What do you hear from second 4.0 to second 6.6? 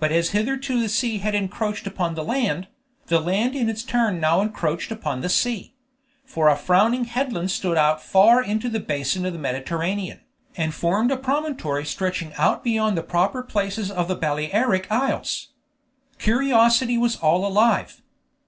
now encroached upon the sea; for a